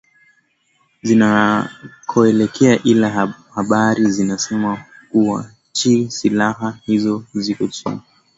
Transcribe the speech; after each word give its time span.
zinakoelekea 1.03 2.79
ila 2.83 3.09
habari 3.55 4.11
zinasema 4.11 4.85
kuwa 5.11 5.51
chi 5.71 6.11
silaha 6.11 6.79
hizo 6.85 7.25
ziko 7.33 7.67
chini 7.67 8.01